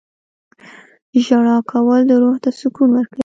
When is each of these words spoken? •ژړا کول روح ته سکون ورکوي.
•ژړا 1.25 1.57
کول 1.71 2.03
روح 2.21 2.35
ته 2.43 2.49
سکون 2.59 2.89
ورکوي. 2.93 3.19